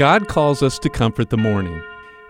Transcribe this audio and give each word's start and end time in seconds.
God 0.00 0.28
calls 0.28 0.62
us 0.62 0.78
to 0.78 0.88
comfort 0.88 1.28
the 1.28 1.36
mourning. 1.36 1.78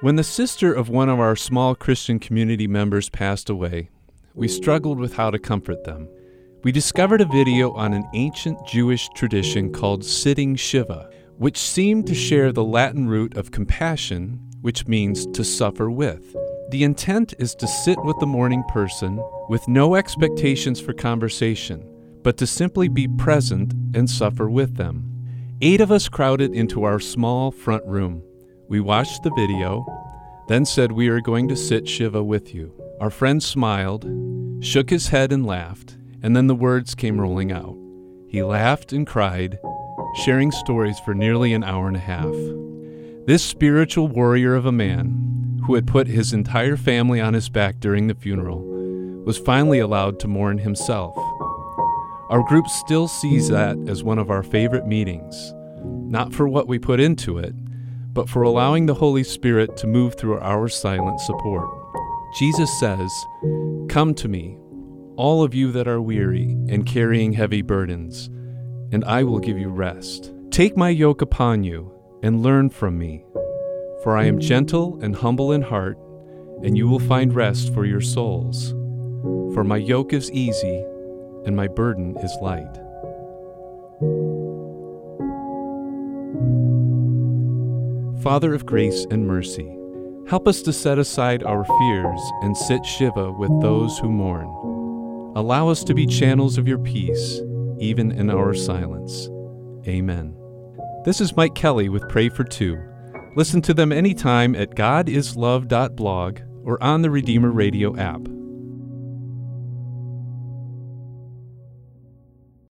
When 0.00 0.16
the 0.16 0.24
sister 0.24 0.72
of 0.72 0.88
one 0.88 1.10
of 1.10 1.20
our 1.20 1.36
small 1.36 1.74
Christian 1.74 2.18
community 2.18 2.66
members 2.66 3.10
passed 3.10 3.50
away, 3.50 3.90
we 4.34 4.48
struggled 4.48 4.98
with 4.98 5.12
how 5.12 5.30
to 5.30 5.38
comfort 5.38 5.84
them. 5.84 6.08
We 6.64 6.72
discovered 6.72 7.20
a 7.20 7.26
video 7.26 7.72
on 7.72 7.92
an 7.92 8.08
ancient 8.14 8.66
Jewish 8.66 9.10
tradition 9.10 9.70
called 9.70 10.02
sitting 10.02 10.56
Shiva, 10.56 11.10
which 11.36 11.58
seemed 11.58 12.06
to 12.06 12.14
share 12.14 12.52
the 12.52 12.64
Latin 12.64 13.06
root 13.06 13.36
of 13.36 13.50
compassion, 13.50 14.40
which 14.62 14.88
means 14.88 15.26
to 15.26 15.44
suffer 15.44 15.90
with. 15.90 16.34
The 16.70 16.84
intent 16.84 17.34
is 17.38 17.54
to 17.56 17.66
sit 17.66 18.02
with 18.02 18.18
the 18.18 18.26
mourning 18.26 18.64
person 18.68 19.22
with 19.50 19.68
no 19.68 19.94
expectations 19.94 20.80
for 20.80 20.94
conversation, 20.94 21.86
but 22.22 22.38
to 22.38 22.46
simply 22.46 22.88
be 22.88 23.06
present 23.06 23.74
and 23.94 24.08
suffer 24.08 24.48
with 24.48 24.76
them. 24.78 25.07
Eight 25.60 25.80
of 25.80 25.90
us 25.90 26.08
crowded 26.08 26.54
into 26.54 26.84
our 26.84 27.00
small 27.00 27.50
front 27.50 27.84
room. 27.84 28.22
We 28.68 28.78
watched 28.78 29.24
the 29.24 29.32
video, 29.36 29.84
then 30.46 30.64
said 30.64 30.92
we 30.92 31.08
are 31.08 31.20
going 31.20 31.48
to 31.48 31.56
sit 31.56 31.88
Shiva 31.88 32.22
with 32.22 32.54
you. 32.54 32.72
Our 33.00 33.10
friend 33.10 33.42
smiled, 33.42 34.06
shook 34.64 34.88
his 34.88 35.08
head, 35.08 35.32
and 35.32 35.44
laughed, 35.44 35.98
and 36.22 36.36
then 36.36 36.46
the 36.46 36.54
words 36.54 36.94
came 36.94 37.20
rolling 37.20 37.50
out. 37.50 37.76
He 38.28 38.40
laughed 38.40 38.92
and 38.92 39.04
cried, 39.04 39.58
sharing 40.22 40.52
stories 40.52 41.00
for 41.00 41.12
nearly 41.12 41.52
an 41.52 41.64
hour 41.64 41.88
and 41.88 41.96
a 41.96 42.00
half. 42.00 42.34
This 43.26 43.42
spiritual 43.42 44.06
warrior 44.06 44.54
of 44.54 44.64
a 44.64 44.70
man, 44.70 45.60
who 45.66 45.74
had 45.74 45.88
put 45.88 46.06
his 46.06 46.32
entire 46.32 46.76
family 46.76 47.20
on 47.20 47.34
his 47.34 47.48
back 47.48 47.80
during 47.80 48.06
the 48.06 48.14
funeral, 48.14 48.60
was 49.24 49.38
finally 49.38 49.80
allowed 49.80 50.20
to 50.20 50.28
mourn 50.28 50.58
himself. 50.58 51.16
Our 52.30 52.42
group 52.42 52.68
still 52.68 53.08
sees 53.08 53.48
that 53.48 53.78
as 53.88 54.04
one 54.04 54.18
of 54.18 54.30
our 54.30 54.42
favorite 54.42 54.86
meetings, 54.86 55.54
not 55.82 56.34
for 56.34 56.46
what 56.46 56.68
we 56.68 56.78
put 56.78 57.00
into 57.00 57.38
it, 57.38 57.54
but 58.12 58.28
for 58.28 58.42
allowing 58.42 58.84
the 58.84 58.94
Holy 58.94 59.24
Spirit 59.24 59.78
to 59.78 59.86
move 59.86 60.14
through 60.14 60.38
our 60.40 60.68
silent 60.68 61.20
support. 61.20 61.66
Jesus 62.38 62.70
says, 62.78 63.10
Come 63.88 64.12
to 64.16 64.28
me, 64.28 64.58
all 65.16 65.42
of 65.42 65.54
you 65.54 65.72
that 65.72 65.88
are 65.88 66.02
weary 66.02 66.50
and 66.68 66.84
carrying 66.84 67.32
heavy 67.32 67.62
burdens, 67.62 68.26
and 68.92 69.04
I 69.06 69.22
will 69.24 69.38
give 69.38 69.58
you 69.58 69.70
rest. 69.70 70.30
Take 70.50 70.76
my 70.76 70.90
yoke 70.90 71.22
upon 71.22 71.64
you 71.64 71.94
and 72.22 72.42
learn 72.42 72.68
from 72.68 72.98
me, 72.98 73.24
for 74.02 74.18
I 74.18 74.24
am 74.24 74.38
gentle 74.38 74.98
and 75.00 75.16
humble 75.16 75.52
in 75.52 75.62
heart, 75.62 75.96
and 76.62 76.76
you 76.76 76.88
will 76.88 76.98
find 76.98 77.34
rest 77.34 77.72
for 77.72 77.86
your 77.86 78.02
souls. 78.02 78.72
For 79.54 79.64
my 79.64 79.78
yoke 79.78 80.12
is 80.12 80.30
easy 80.32 80.84
and 81.46 81.56
my 81.56 81.68
burden 81.68 82.16
is 82.18 82.36
light. 82.42 82.74
Father 88.22 88.54
of 88.54 88.66
grace 88.66 89.06
and 89.10 89.26
mercy, 89.26 89.76
help 90.28 90.48
us 90.48 90.62
to 90.62 90.72
set 90.72 90.98
aside 90.98 91.42
our 91.44 91.64
fears 91.64 92.20
and 92.42 92.56
sit 92.56 92.84
Shiva 92.84 93.32
with 93.32 93.50
those 93.62 93.98
who 93.98 94.10
mourn. 94.10 94.46
Allow 95.36 95.68
us 95.68 95.84
to 95.84 95.94
be 95.94 96.06
channels 96.06 96.58
of 96.58 96.66
your 96.66 96.78
peace, 96.78 97.40
even 97.78 98.10
in 98.12 98.28
our 98.28 98.54
silence. 98.54 99.28
Amen. 99.86 100.36
This 101.04 101.20
is 101.20 101.36
Mike 101.36 101.54
Kelly 101.54 101.88
with 101.88 102.08
Pray 102.08 102.28
for 102.28 102.44
Two. 102.44 102.76
Listen 103.36 103.62
to 103.62 103.72
them 103.72 103.92
anytime 103.92 104.56
at 104.56 104.70
godislove.blog 104.70 106.40
or 106.64 106.82
on 106.82 107.02
the 107.02 107.10
Redeemer 107.10 107.50
Radio 107.50 107.96
app. 107.96 108.20